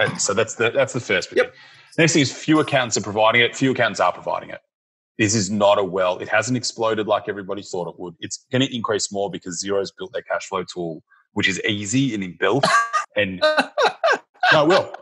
[0.00, 1.38] And so that's the that's the first bit.
[1.38, 1.54] Yep.
[1.98, 3.56] Next thing is few accountants are providing it.
[3.56, 4.60] Few accountants are providing it.
[5.18, 6.18] This is not a well.
[6.18, 8.14] It hasn't exploded like everybody thought it would.
[8.20, 12.14] It's going to increase more because Xero's built their cash flow tool, which is easy
[12.14, 12.64] and inbuilt.
[13.16, 13.40] and
[14.52, 14.92] no, it will.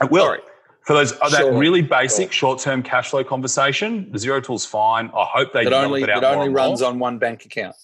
[0.00, 0.24] It will.
[0.24, 0.40] Sorry.
[0.86, 1.52] For those uh, that Sure.
[1.56, 5.10] really basic short-term cash flow conversation, the Xero tool's fine.
[5.16, 6.90] I hope they develop only it more only runs more.
[6.90, 7.76] on one bank account.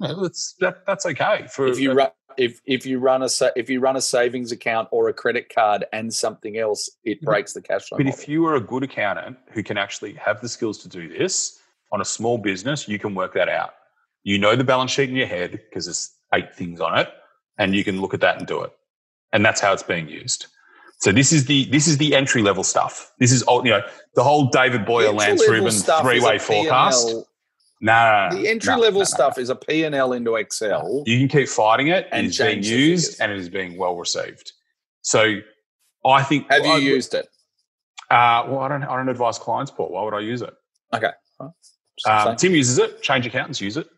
[0.00, 1.46] No, that's that, that's okay.
[1.50, 4.88] For If you run if if you run a if you run a savings account
[4.90, 7.26] or a credit card and something else, it mm-hmm.
[7.26, 7.98] breaks the cash flow.
[7.98, 8.20] But model.
[8.20, 11.60] if you are a good accountant who can actually have the skills to do this
[11.92, 13.74] on a small business, you can work that out.
[14.24, 17.08] You know the balance sheet in your head because there's eight things on it,
[17.58, 18.72] and you can look at that and do it.
[19.32, 20.46] And that's how it's being used.
[20.98, 23.12] So this is the this is the entry level stuff.
[23.18, 23.82] This is all you know
[24.14, 27.14] the whole David Boyar, Lance Rubin three way forecast.
[27.80, 31.02] No, The entry no, level no, stuff is a P&L into Excel.
[31.06, 33.96] You can keep fighting it, And it's being change used, and it is being well
[33.96, 34.52] received.
[35.02, 35.36] So
[36.04, 37.28] I think Have you I- used it?
[38.08, 38.84] Uh, well, I don't.
[38.84, 39.88] I don't advise clients, Paul.
[39.90, 40.54] Why would I use it?
[40.94, 41.10] Okay.
[41.40, 41.56] Well,
[42.08, 42.36] Um.
[42.36, 43.02] Tim uses it.
[43.02, 43.88] Change accountants use it.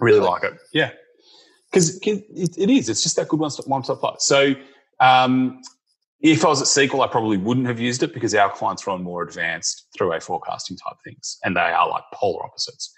[0.00, 0.28] Really Really?
[0.30, 0.54] like it.
[0.72, 0.90] Yeah,
[1.70, 2.24] because it,
[2.58, 2.88] it is.
[2.88, 4.24] It's just that good one stop one stop plus.
[4.26, 4.54] So
[5.00, 5.60] um,
[6.20, 8.90] if I was at SQL, I probably wouldn't have used it because our clients are
[8.90, 12.92] on more advanced through a forecasting type things, and they are like polar opposites.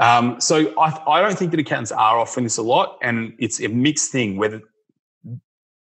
[0.00, 3.60] Um, so I, I don't think that accountants are offering this a lot, and it's
[3.60, 4.36] a mixed thing.
[4.36, 4.62] Whether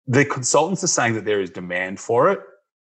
[0.06, 2.40] the consultants are saying that there is demand for it,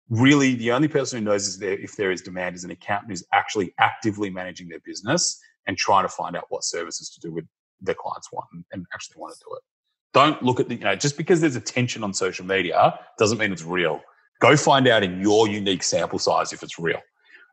[0.09, 3.11] really the only person who knows is there if there is demand is an accountant
[3.11, 7.33] who's actually actively managing their business and trying to find out what services to do
[7.33, 7.45] with
[7.81, 9.63] their clients want and, and actually want to do it.
[10.15, 13.51] Don't look at the, you know, just because there's attention on social media doesn't mean
[13.51, 13.99] it's real.
[14.39, 17.01] Go find out in your unique sample size if it's real.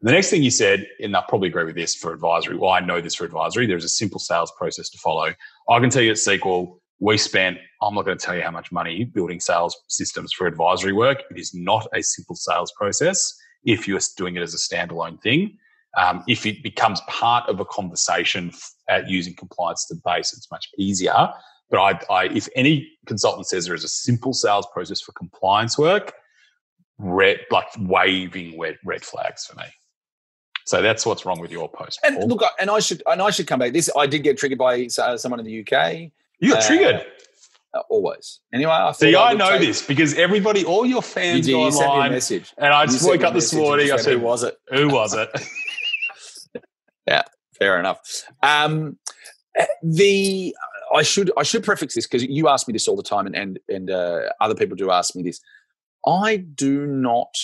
[0.03, 2.57] The next thing you said, and I probably agree with this for advisory.
[2.57, 3.67] Well, I know this for advisory.
[3.67, 5.35] There's a simple sales process to follow.
[5.69, 8.53] I can tell you at SQL, we spent, I'm not going to tell you how
[8.53, 11.25] much money building sales systems for advisory work.
[11.33, 15.59] It is not a simple sales process if you're doing it as a standalone thing.
[15.99, 18.53] Um, if it becomes part of a conversation
[18.89, 21.29] at using compliance to base, it's much easier.
[21.73, 25.77] But I, I, if any consultant says there is a simple sales process for compliance
[25.79, 26.13] work,
[26.99, 29.65] red, like waving red, red flags for me.
[30.67, 31.99] So that's what's wrong with your post.
[32.05, 32.29] And Paul.
[32.29, 33.73] look, I- and I should and I should come back.
[33.73, 36.11] This I did get triggered by uh, someone in the UK.
[36.39, 37.07] you got uh, triggered.
[37.75, 38.41] Uh, always.
[38.53, 41.71] Anyway, I See, thought I know this because everybody, all your You, fans did, you
[41.73, 42.53] sent me a online, message.
[42.59, 43.91] and I just woke up this morning.
[43.91, 45.31] I said, "Who was it?" "Who was it?"
[47.09, 47.23] Yeah,
[47.59, 47.99] fair enough.
[48.43, 48.99] Um,
[49.83, 50.55] the
[50.93, 53.37] I should I should prefix this because you ask me this all the time, and
[53.37, 55.41] and and uh, other people do ask me this.
[56.07, 57.35] I do not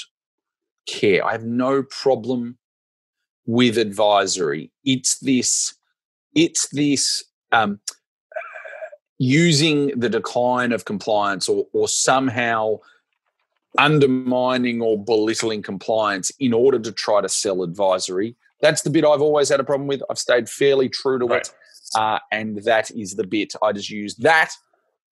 [0.86, 1.24] care.
[1.24, 2.58] I have no problem
[3.46, 4.72] with advisory.
[4.84, 5.74] It's this.
[6.34, 7.24] It's this.
[7.52, 7.80] Um,
[9.18, 12.78] using the decline of compliance or, or somehow
[13.76, 18.36] undermining or belittling compliance in order to try to sell advisory.
[18.60, 20.02] That's the bit I've always had a problem with.
[20.08, 21.42] I've stayed fairly true to right.
[21.42, 21.52] it.
[21.96, 23.54] Uh, and that is the bit.
[23.62, 24.52] I just used that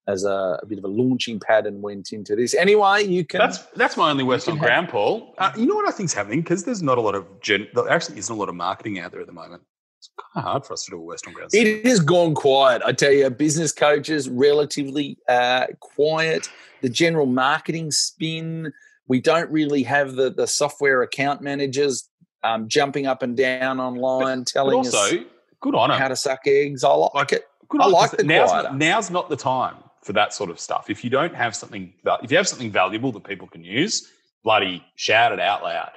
[0.08, 2.54] as a, a, bit of a launching pad and went into this.
[2.54, 3.38] Anyway, you can.
[3.38, 5.34] That's that's my only worst on ground, Paul.
[5.38, 7.68] Uh, you know what I think's happening because there's not a lot of gen.
[7.74, 9.62] There actually isn't a lot of marketing out there at the moment.
[9.98, 11.50] It's kind of hard for us to do a West on ground.
[11.52, 12.82] It has gone quiet.
[12.84, 16.48] I tell you, business coaches relatively uh, quiet.
[16.82, 18.72] The general marketing spin.
[19.08, 22.08] We don't really have the the software account managers
[22.44, 25.24] um, jumping up and down online, but, telling but also, us
[25.72, 26.84] good on how to suck eggs.
[26.84, 27.44] I like, like it.
[27.68, 30.88] Good I like the now's not, now's not the time for that sort of stuff.
[30.88, 31.92] If you don't have something,
[32.22, 34.12] if you have something valuable that people can use,
[34.44, 35.90] bloody shout it out loud.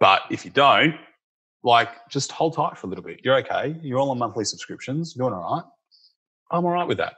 [0.00, 0.96] But if you don't,
[1.62, 3.20] like just hold tight for a little bit.
[3.22, 3.76] You're okay.
[3.82, 5.14] You're all on monthly subscriptions.
[5.14, 5.64] You're doing all right.
[6.50, 7.14] I'm all right with that.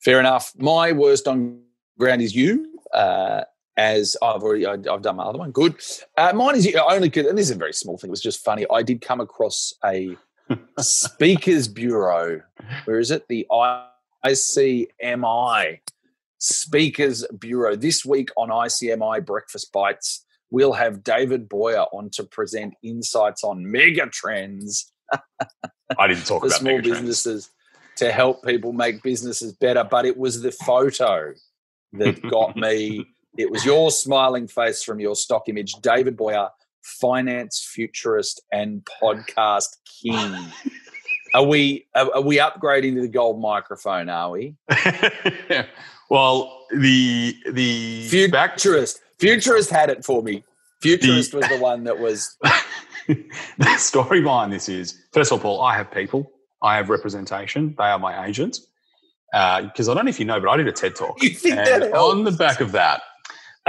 [0.00, 0.52] Fair enough.
[0.56, 1.60] My worst on
[1.98, 2.80] ground is you.
[2.94, 3.42] Uh,
[3.78, 5.52] as I've already I've done my other one.
[5.52, 5.76] Good.
[6.16, 8.08] Uh, mine is only and this is a very small thing.
[8.08, 8.66] It was just funny.
[8.70, 10.16] I did come across a
[10.80, 12.42] speakers bureau.
[12.84, 13.26] Where is it?
[13.28, 13.46] The
[14.26, 15.78] ICMI
[16.38, 17.76] Speakers Bureau.
[17.76, 23.70] This week on ICMI Breakfast Bites, we'll have David Boyar on to present insights on
[23.70, 24.92] mega trends.
[25.98, 27.50] I didn't talk for about small businesses
[27.96, 31.32] to help people make businesses better, but it was the photo
[31.92, 33.06] that got me.
[33.38, 36.50] It was your smiling face from your stock image, David Boyar,
[36.82, 39.68] finance futurist and podcast
[40.02, 40.34] king.
[41.34, 44.08] Are we are we upgrading to the gold microphone?
[44.08, 44.56] Are we?
[46.10, 50.42] well, the the futurist futurist had it for me.
[50.82, 52.36] Futurist the, was the one that was.
[53.06, 56.28] the story behind this is first of all, I have people.
[56.60, 57.76] I have representation.
[57.78, 58.66] They are my agents.
[59.30, 61.22] Because uh, I don't know if you know, but I did a TED talk.
[61.22, 63.02] You think that on the back of that,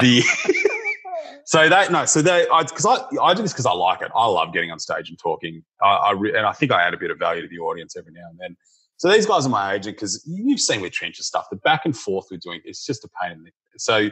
[0.01, 0.23] the
[1.45, 4.11] so that no, so they because I, I, I do this because I like it.
[4.15, 5.63] I love getting on stage and talking.
[5.81, 7.95] I, I re, and I think I add a bit of value to the audience
[7.95, 8.57] every now and then.
[8.97, 11.47] So these guys are my agent because you've seen with trenches and stuff.
[11.49, 13.51] The back and forth we're doing it's just a pain in the.
[13.77, 14.09] So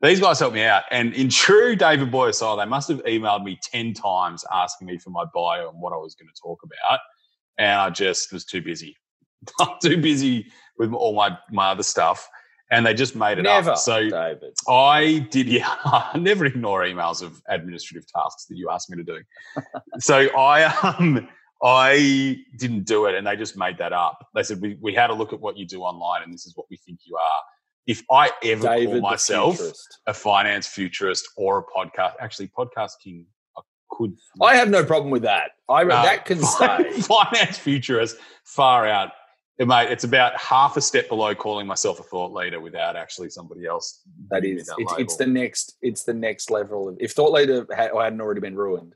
[0.00, 3.44] these guys help me out, and in true David Boyar style, they must have emailed
[3.44, 6.60] me ten times asking me for my bio and what I was going to talk
[6.62, 7.00] about,
[7.58, 8.96] and I just was too busy.
[9.60, 10.46] I'm too busy
[10.78, 12.28] with all my my other stuff
[12.70, 13.78] and they just made it never, up.
[13.78, 14.54] So David.
[14.68, 19.04] I did, yeah, I never ignore emails of administrative tasks that you ask me to
[19.04, 19.20] do.
[19.98, 21.28] so I, um,
[21.62, 24.26] I didn't do it, and they just made that up.
[24.34, 26.56] They said we, we had a look at what you do online, and this is
[26.56, 27.42] what we think you are.
[27.86, 29.60] If I ever David call myself
[30.06, 33.24] a finance futurist or a podcast, actually, podcast king,
[33.56, 34.14] I could.
[34.42, 35.52] I have no problem with that.
[35.70, 36.90] I uh, that can stay.
[37.00, 39.12] Finance futurist, far out
[39.66, 43.66] mate, it's about half a step below calling myself a thought leader without actually somebody
[43.66, 44.02] else.
[44.30, 46.88] That is, that it's, it's, the next, it's the next level.
[46.88, 48.94] Of, if thought leader had, hadn't already been ruined,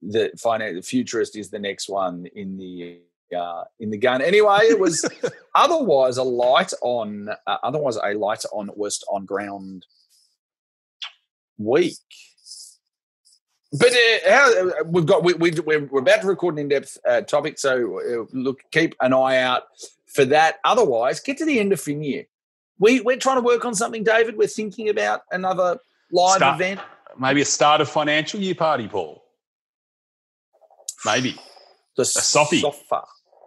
[0.00, 3.00] the finance, the futurist is the next one in the
[3.36, 4.22] uh, in the gun.
[4.22, 5.04] Anyway, it was
[5.54, 9.84] otherwise a light on, uh, otherwise a light on West on ground
[11.58, 11.96] week.
[13.72, 17.20] But uh, how, uh, we've got we, we, we're about to record an in-depth uh,
[17.22, 19.64] topic, so uh, look, keep an eye out
[20.18, 20.56] for that.
[20.64, 22.26] Otherwise, get to the end of fin year.
[22.80, 24.36] We, we're trying to work on something, David.
[24.36, 25.78] We're thinking about another
[26.10, 26.80] live start, event.
[27.18, 29.22] Maybe a start of financial year party, Paul.
[31.04, 31.36] Maybe.
[31.96, 32.60] The a Sophie.
[32.60, 33.02] Sofa.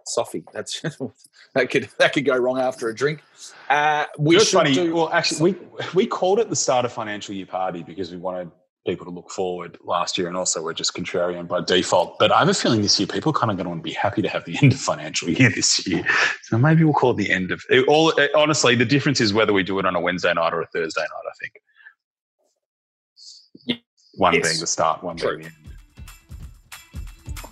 [0.06, 0.44] Sophie.
[0.54, 0.80] That's
[1.54, 3.22] that could that could go wrong after a drink.
[3.68, 4.74] Uh, we should funny.
[4.74, 5.58] Do, well, actually, we
[5.94, 8.50] we called it the start of financial year party because we wanted
[8.86, 12.18] people to look forward last year, and also we're just contrarian by default.
[12.18, 13.84] But I have a feeling this year people are kind of going to want to
[13.84, 16.04] be happy to have the end of financial year this year.
[16.42, 17.86] So maybe we'll call it the end of it.
[17.88, 20.66] All honestly, the difference is whether we do it on a Wednesday night or a
[20.66, 21.08] Thursday night.
[21.08, 21.62] I think
[24.14, 24.48] one yes.
[24.48, 25.38] being the start, one True.
[25.38, 25.56] being the end.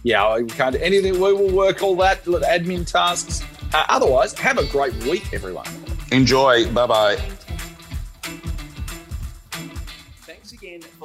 [0.02, 1.14] Yeah, we can't do anything.
[1.14, 3.42] We will work all that admin tasks.
[3.72, 5.66] Uh, otherwise, have a great week, everyone.
[6.10, 6.70] Enjoy.
[6.72, 7.18] Bye bye.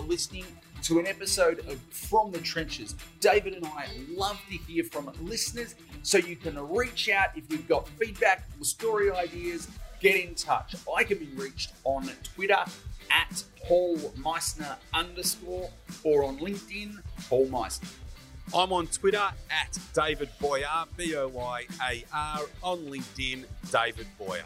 [0.07, 0.45] Listening
[0.83, 2.95] to an episode of From the Trenches.
[3.19, 7.67] David and I love to hear from listeners, so you can reach out if you've
[7.67, 9.67] got feedback or story ideas.
[9.99, 10.75] Get in touch.
[10.95, 12.63] I can be reached on Twitter
[13.09, 15.69] at Paul Meissner underscore
[16.03, 16.99] or on LinkedIn,
[17.29, 17.89] Paul Meissner.
[18.53, 24.43] I'm on Twitter at David Boyar, B O Y A R, on LinkedIn, David Boyar.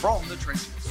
[0.00, 0.89] From the trenches